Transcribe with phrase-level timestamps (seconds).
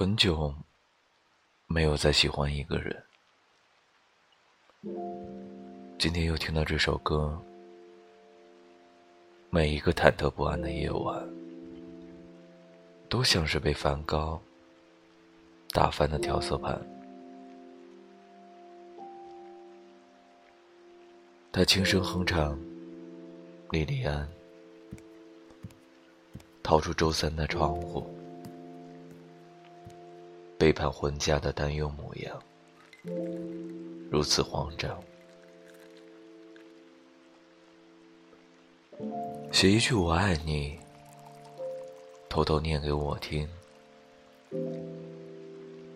[0.00, 0.54] 很久
[1.66, 3.04] 没有再喜欢一个人，
[5.98, 7.38] 今天又听到这首歌，
[9.50, 11.22] 每一个忐忑不安的夜晚，
[13.10, 14.40] 都像是被梵高
[15.68, 16.80] 打翻的调色盘。
[21.52, 22.56] 他轻声哼唱
[23.70, 24.26] 《莉莉安》，
[26.62, 28.10] 逃出周三的窗户。
[30.60, 32.38] 背叛婚家的担忧模样，
[34.10, 35.02] 如此慌张。
[39.50, 40.78] 写一句“我爱你”，
[42.28, 43.48] 偷偷念给我听。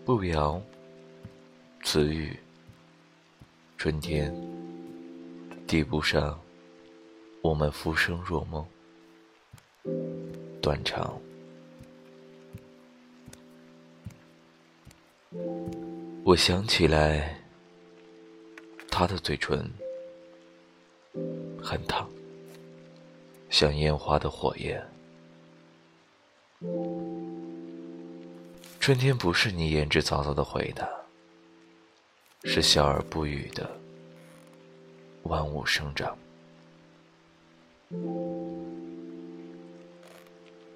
[0.03, 0.59] 不表
[1.83, 2.35] 词语，
[3.77, 4.35] 春天，
[5.67, 6.41] 地不上，
[7.43, 8.67] 我们浮生若梦，
[10.63, 11.21] 断肠。
[16.23, 17.39] 我想起来，
[18.91, 19.69] 他的嘴唇
[21.61, 22.09] 很烫，
[23.51, 24.81] 像烟花的火焰。
[28.79, 30.89] 春天不是你言之凿凿的回答，
[32.45, 33.69] 是笑而不语的
[35.25, 36.17] 万物生长。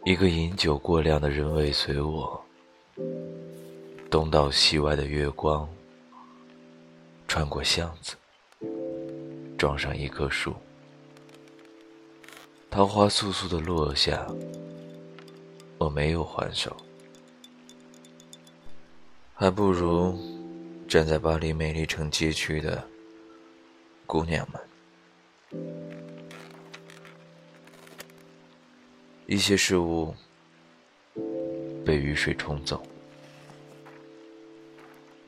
[0.05, 2.45] 一个饮酒过量的人尾随我。
[4.11, 5.69] 东到西歪的月光，
[7.27, 8.17] 穿过巷子，
[9.59, 10.55] 撞上一棵树，
[12.70, 14.27] 桃花簌簌的落下。
[15.77, 16.75] 我没有还手，
[19.34, 20.19] 还不如
[20.89, 22.83] 站在巴黎美丽城街区的
[24.06, 25.61] 姑娘们。
[29.27, 30.14] 一些事物
[31.85, 32.83] 被雨水冲走。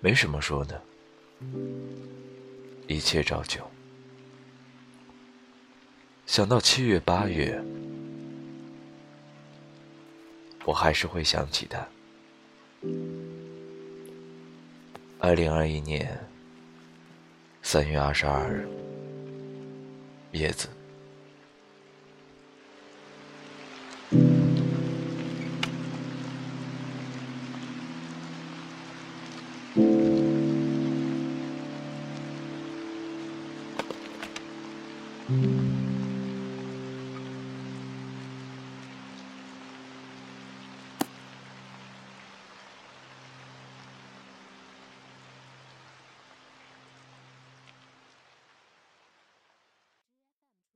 [0.01, 0.83] 没什么说的，
[2.87, 3.61] 一切照旧。
[6.27, 7.63] 想到七月八月，
[10.65, 11.87] 我还是会想起他。
[15.19, 16.19] 二零二一年
[17.63, 18.67] 三月二十二日，
[20.33, 20.67] 叶子。
[35.31, 35.90] Mm-hmm.